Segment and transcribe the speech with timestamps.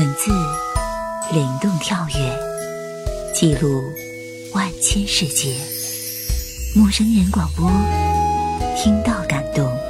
[0.00, 0.30] 文字
[1.30, 3.84] 灵动跳跃，记录
[4.54, 5.54] 万千世界。
[6.74, 7.70] 陌生人广播，
[8.82, 9.89] 听到感动。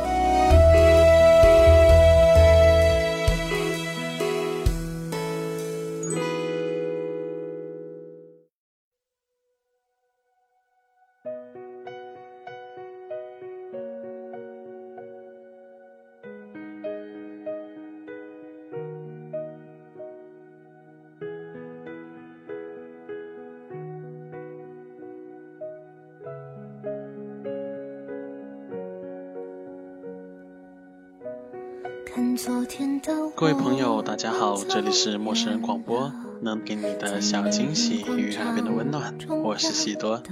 [33.34, 40.22] 各位朋友，大家好，这里是陌生人广播，能给你的小惊喜与耳边的温暖，我是喜多。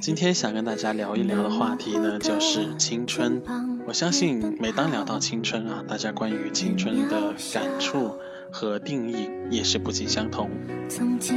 [0.00, 3.40] 今天想跟大家聊一聊的话题呢，就是青春。
[3.86, 8.16] 我相信每当聊到青春啊，大家关于青春的感触
[8.50, 10.50] 和定义也是不尽相同。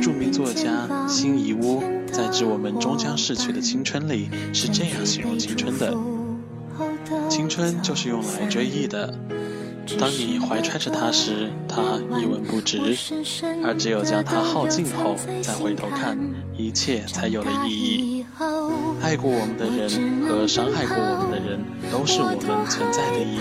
[0.01, 5.95] 著名作家辛夷坞在《致我们终将逝去的青春》里是这样形容青春的：
[7.29, 9.13] 青春就是用来追忆的。
[9.99, 11.81] 当你怀揣着它时，它
[12.19, 12.77] 一文不值；
[13.63, 16.17] 而只有将它耗尽后，再回头看，
[16.57, 18.25] 一切才有了意义。
[19.01, 23.39] 爱过我们的人和伤害过我们的人，都是我们存在的意义。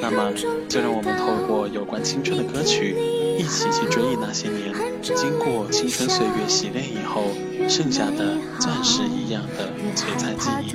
[0.00, 0.32] 那么，
[0.68, 2.96] 就让我们透过有关青春的歌曲，
[3.38, 7.24] 一起去追忆那些年，经过青春岁月洗练以后，
[7.68, 10.74] 剩下的钻石一样的璀璨记忆。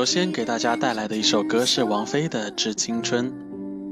[0.00, 3.30] 首先给大家带来的一首歌是王菲的《致青春》，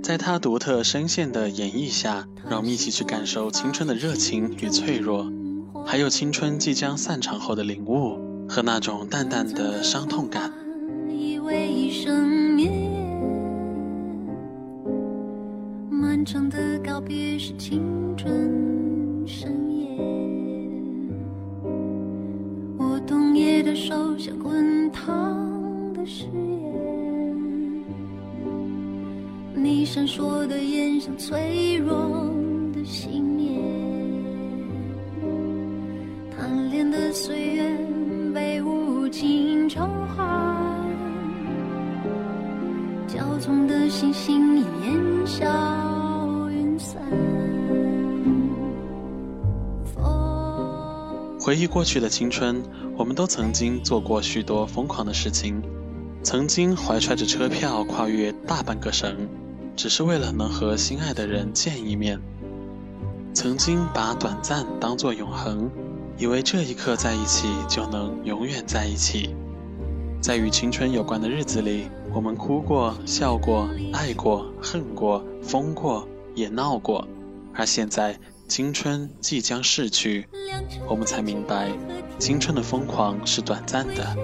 [0.02, 5.30] 在她独特声线的演绎下，让我们一起去感受青春的热情与脆弱，
[5.84, 8.18] 还有青春即将散场后的领悟
[8.48, 10.50] 和那种淡淡的伤痛感。
[15.90, 17.82] 漫长的告别是青
[18.16, 19.98] 春深夜，
[22.78, 25.47] 我冬夜的手像滚烫。
[29.60, 32.30] 你闪烁的眼像脆弱
[32.72, 33.60] 的信念，
[36.30, 37.76] 贪恋的岁月
[38.32, 40.86] 被无情召唤，
[43.08, 45.44] 骄纵的星星烟消
[46.50, 47.02] 云散。
[51.40, 52.62] 回忆过去的青春，
[52.96, 55.60] 我们都曾经做过许多疯狂的事情。
[56.22, 59.16] 曾经怀揣着车票跨越大半个省，
[59.78, 62.20] 只是为了能和心爱的人见一面。
[63.32, 65.70] 曾经把短暂当作永恒，
[66.18, 69.36] 以为这一刻在一起就能永远在一起。
[70.20, 77.06] 在与青春有关的日子里，我们哭过、笑过、爱过、恨过、疯过，也闹过。
[77.54, 78.18] 而现在，
[78.48, 80.26] 青春即将逝去，
[80.88, 81.70] 我们才明白，
[82.18, 84.16] 青春的疯狂是短暂的，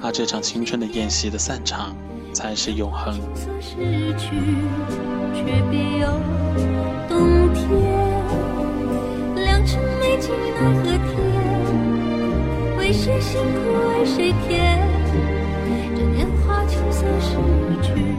[0.00, 1.94] 而这场青春的宴席的散场
[2.32, 3.18] 才是永恒。
[12.78, 14.78] 为谁辛苦为谁甜？
[15.94, 17.36] 这年华青涩逝
[17.82, 18.11] 去，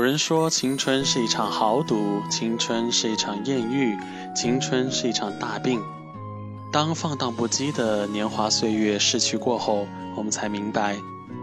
[0.00, 3.98] 有人说，青春是一场豪赌，青春是一场艳遇，
[4.34, 5.78] 青春是一场大病。
[6.72, 9.86] 当放荡不羁的年华岁月逝去过后，
[10.16, 10.96] 我们才明白，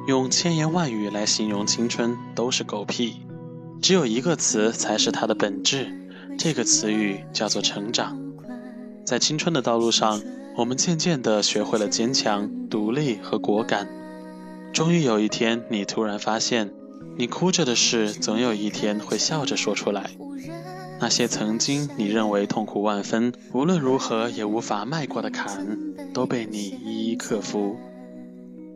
[0.08, 3.18] 用千言万语来形容青春都是狗屁，
[3.80, 5.94] 只有一个词才是它的本质，
[6.36, 8.20] 这个词语叫做成长。
[9.06, 10.20] 在青春的道路上，
[10.58, 13.88] 我们渐渐地学会了坚强、独立和果敢。
[14.74, 16.72] 终于有一天，你突然发现。
[17.18, 20.12] 你哭着的事，总有一天会笑着说出来。
[21.00, 25.78] 那些曾经你认为痛苦万分、无论如何也无法迈过的坎，
[26.14, 27.76] 都被你一一克服。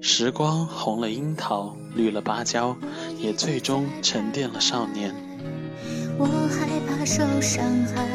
[0.01, 2.75] 时光红了樱桃，绿了芭蕉，
[3.19, 5.13] 也最终沉淀了少年。
[6.17, 8.07] 我害怕受伤害，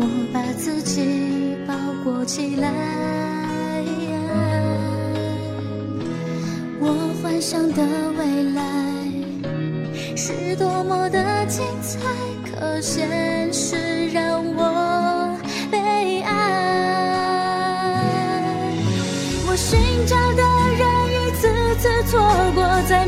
[0.00, 2.72] 我把自己包裹起来。
[6.86, 6.92] 我
[7.22, 7.82] 幻想的
[8.18, 8.62] 未来
[10.14, 11.98] 是多么的精彩，
[12.44, 15.34] 可现实让我
[15.70, 16.30] 悲哀。
[19.46, 20.42] 我寻找的
[20.76, 21.48] 人一次
[21.80, 22.20] 次错
[22.54, 23.06] 过在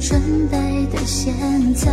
[0.00, 1.34] 准备的现
[1.74, 1.90] 在。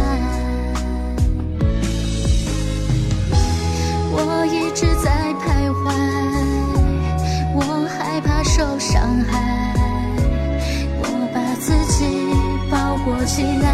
[4.10, 5.12] 我一直在
[5.44, 5.94] 徘徊，
[7.54, 9.74] 我害怕受伤害，
[11.00, 12.06] 我把自己
[12.72, 13.68] 包裹起来。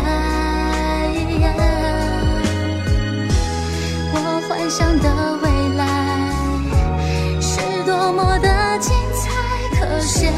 [4.16, 4.18] 我
[4.50, 5.08] 幻想的
[5.44, 5.46] 未
[5.78, 5.82] 来
[7.40, 7.52] 是
[7.86, 8.48] 多么的
[8.80, 9.30] 精彩，
[9.80, 10.34] 可现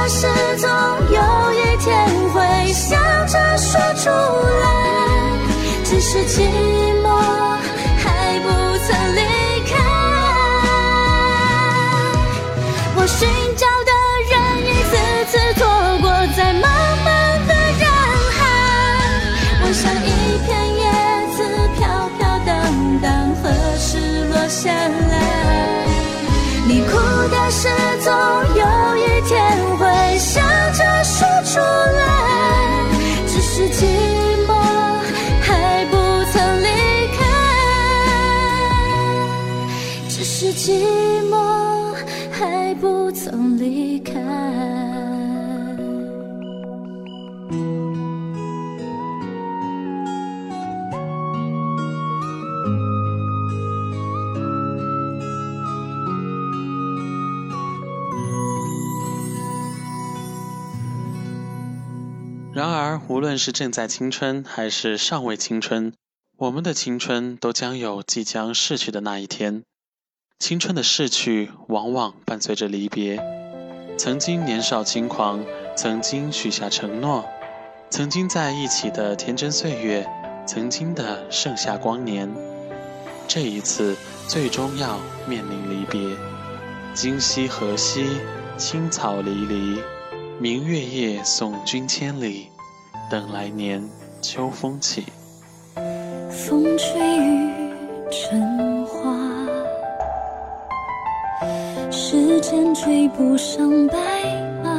[0.00, 0.26] 哭的事
[0.56, 0.66] 总
[1.12, 1.20] 有
[1.52, 4.64] 一天会笑着说出来，
[5.84, 6.40] 只是寂
[7.02, 7.06] 寞
[7.98, 8.48] 还不
[8.86, 9.20] 曾离
[9.68, 9.72] 开。
[12.96, 13.92] 我寻找的
[14.30, 14.32] 人
[14.64, 14.90] 一次
[15.28, 15.60] 次错
[16.00, 16.64] 过在茫
[17.04, 17.06] 茫
[17.46, 17.84] 的人
[18.38, 18.40] 海，
[19.62, 20.08] 我像一
[20.46, 20.82] 片叶
[21.36, 21.38] 子
[21.76, 21.78] 飘
[22.16, 22.48] 飘荡
[23.02, 23.04] 荡，
[23.42, 23.44] 何
[23.78, 23.88] 时
[24.30, 25.12] 落下来？
[26.66, 26.88] 你哭
[27.28, 27.68] 的事
[28.00, 28.08] 总
[28.54, 29.36] 有一天
[31.52, 32.86] 出来，
[33.26, 33.84] 只是寂
[34.46, 34.50] 寞
[35.42, 35.96] 还不
[36.30, 36.68] 曾离
[37.18, 37.18] 开，
[40.08, 40.86] 只是寂
[63.10, 65.92] 无论是正在青春还是尚未青春，
[66.36, 69.64] 我们的青春都将有即将逝去的那一天。
[70.38, 73.20] 青春的逝去，往往伴随着离别。
[73.98, 75.44] 曾经年少轻狂，
[75.76, 77.24] 曾经许下承诺，
[77.90, 80.08] 曾经在一起的天真岁月，
[80.46, 82.32] 曾经的盛夏光年，
[83.26, 83.96] 这一次
[84.28, 86.16] 最终要面临离别。
[86.94, 88.06] 今夕何夕，
[88.56, 89.80] 青草离离。
[90.38, 92.49] 明月夜，送君千里，
[93.10, 93.82] 等来年
[94.22, 95.04] 秋风起。
[96.30, 97.50] 风吹雨
[98.08, 99.12] 成花，
[101.90, 103.96] 时间追不上白
[104.62, 104.69] 马。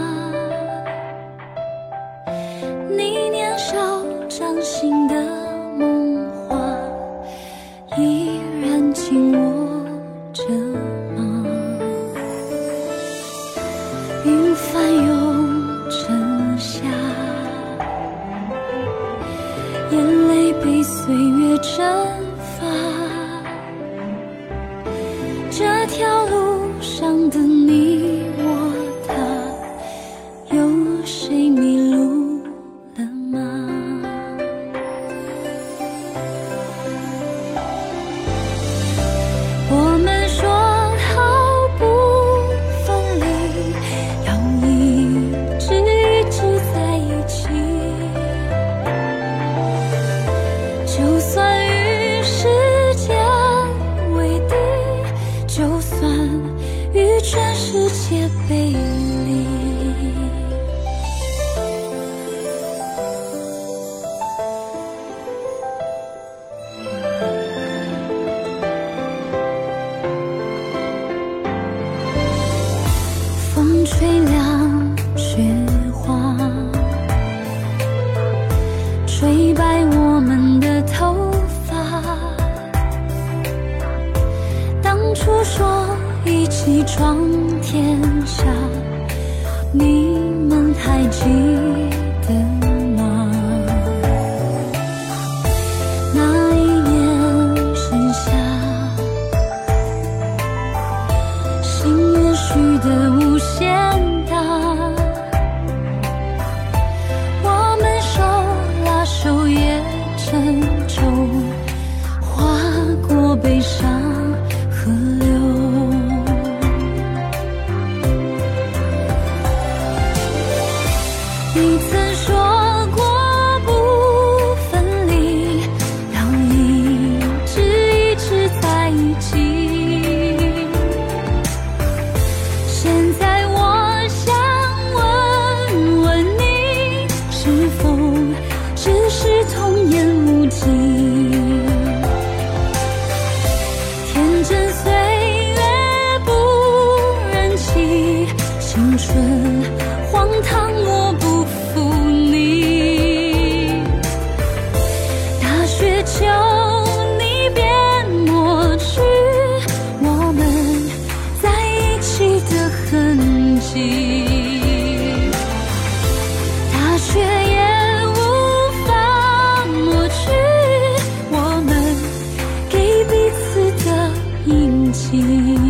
[175.13, 175.60] 你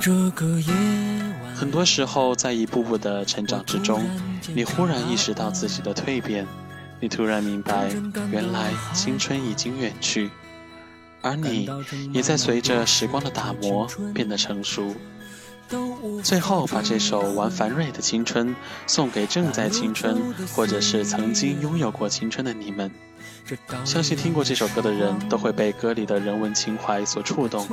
[0.00, 0.72] 这个夜
[1.42, 4.02] 晚很多时候，在一步步的成长之中，
[4.54, 6.46] 你忽然意识到自己的蜕变，
[6.98, 7.90] 你突然明白，
[8.32, 10.30] 原来青春已经远去，
[11.20, 11.68] 而你
[12.14, 14.94] 也在随着时光的打磨变得成熟。
[16.22, 18.48] 最后，把这首《王樊瑞的青春》
[18.86, 20.16] 送给正在青春，
[20.54, 22.90] 或者是曾经拥有过青春的你们。
[23.84, 27.66] 相信听过这首歌的人都会被歌里的人文情怀所触动。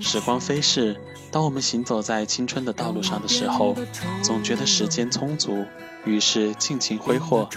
[0.00, 3.74] 时光飞逝，当我们行走在青春的道路上的时候，
[4.22, 5.64] 总觉得时间充足，
[6.04, 7.48] 于是尽情挥霍。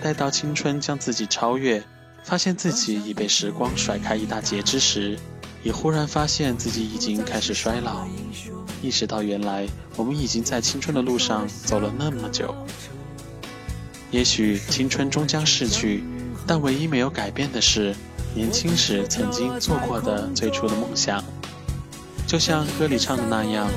[0.00, 1.82] 待到青春将自己超越，
[2.22, 5.18] 发现自己已被时光甩开一大截之时，
[5.62, 8.06] 也忽然发现自己已经开始衰老，
[8.80, 9.66] 意识到原来
[9.96, 12.54] 我们已经在青春的路上走了那么久。
[14.10, 16.02] 也许青春终将逝去，
[16.48, 17.94] 但唯一没有改变的是，
[18.34, 21.22] 年轻时曾经做过的最初的梦想。
[22.26, 23.68] 就像歌里唱的那样，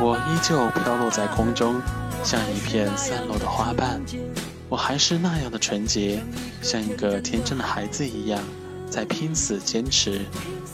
[0.00, 1.78] 我依旧飘落在空中，
[2.24, 4.00] 像一片散落的花瓣。
[4.70, 6.22] 我还是那样的纯洁，
[6.62, 8.42] 像一个天真的孩子一样，
[8.88, 10.22] 在拼死坚持，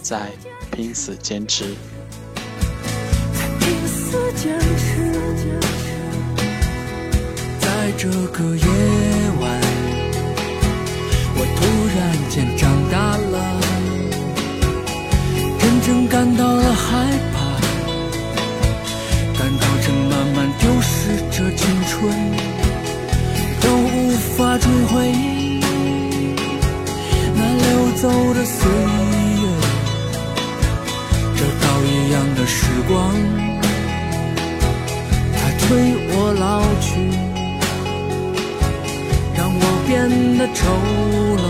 [0.01, 0.31] 在
[0.71, 1.75] 拼死坚持。
[3.59, 5.13] 拼死坚持，
[7.61, 9.12] 在这个夜，
[11.43, 11.61] 我突
[11.99, 11.99] 然
[12.31, 13.37] 间长大了，
[15.59, 16.87] 真正感到了害
[17.35, 17.37] 怕，
[19.37, 22.15] 感到正慢慢丢失着青春。
[23.61, 25.13] 都无法追回，
[27.35, 28.71] 那流走的岁
[29.43, 29.45] 月，
[31.35, 32.95] 这刀一样的时光，
[35.35, 35.67] 它催
[36.09, 36.91] 我老去，
[39.43, 40.09] 让我变
[40.39, 40.71] 得丑
[41.37, 41.43] 陋，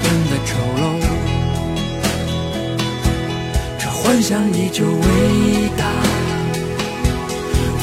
[0.00, 0.50] 变得丑
[0.80, 0.82] 陋。
[3.78, 4.88] 这幻想依旧伟
[5.76, 5.84] 大，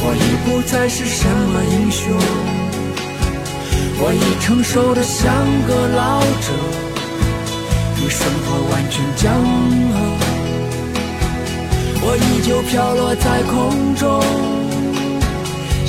[0.01, 2.11] 我已不再是什么英雄。
[3.99, 5.31] 我已成熟的像
[5.67, 6.47] 个老者，
[8.03, 9.29] 与生活完全僵
[9.91, 9.95] 了。
[12.01, 14.09] 我依旧飘落在空中，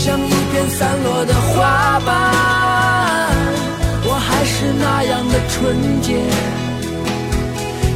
[0.05, 2.11] 像一片散落的花瓣。
[4.05, 6.19] 我还是那样的纯洁，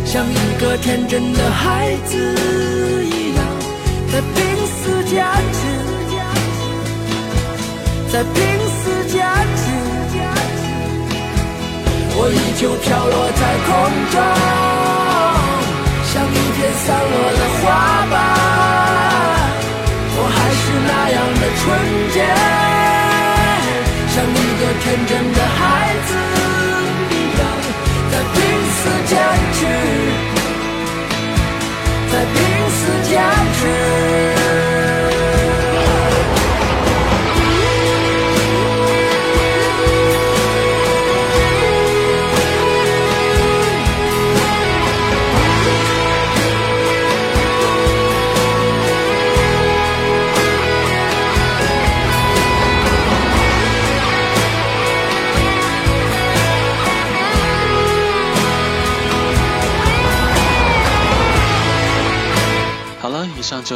[0.05, 2.17] 像一个天真的孩子
[3.05, 3.45] 一样，
[4.13, 5.19] 在濒死将
[5.59, 5.61] 至，
[8.13, 8.39] 在濒
[8.79, 8.83] 死
[9.13, 9.19] 将
[9.57, 9.67] 至。
[12.19, 13.69] 我依旧飘落在空
[14.13, 14.17] 中，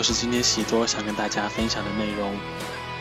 [0.00, 2.34] 就是今天喜多想跟大家分享的内容，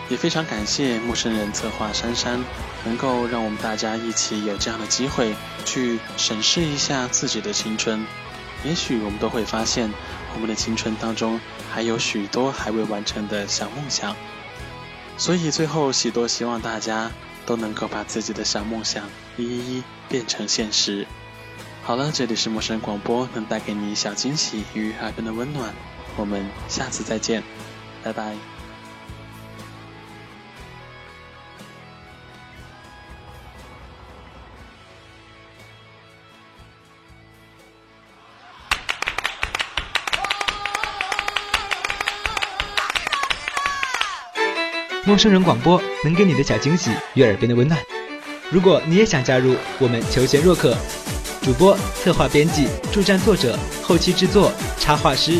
[0.09, 2.43] 也非常感谢陌生人策划珊珊，
[2.83, 5.33] 能够让我们大家一起有这样的机会
[5.63, 8.05] 去审视一下自己的青春。
[8.65, 9.89] 也许我们都会发现，
[10.33, 11.39] 我们的青春当中
[11.71, 14.13] 还有许多还未完成的小梦想。
[15.15, 17.09] 所以最后，喜多希望大家
[17.45, 19.05] 都能够把自己的小梦想
[19.38, 21.07] 一一一变成现实。
[21.81, 25.73] 好了，这里是陌生人广播，能带给你小惊喜与耳边的温暖。
[26.19, 27.41] 我们下次再见，
[28.03, 28.36] 拜拜。
[45.05, 47.79] 陌生人广播能给你的小惊喜与耳边的温暖。
[48.51, 50.75] 如果你也想加入，我们求贤若渴。
[51.41, 55.39] 主播、策划、编辑、助战作者、后期制作、插画师、